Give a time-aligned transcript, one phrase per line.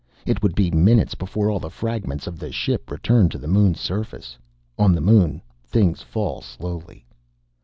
[0.25, 3.79] It would be minutes before all the fragments of the ship returned to the Moon's
[3.79, 4.35] surface.
[4.79, 7.05] On the Moon, things fall slowly.